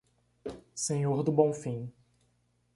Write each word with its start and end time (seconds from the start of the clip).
Senhor 0.73 1.21
do 1.23 1.31
Bonfim 1.31 1.93